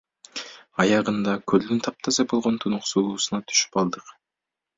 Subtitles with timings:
[0.83, 4.11] Аягында көлдүн таптаза болгон тунук суусуна түшүп алдык.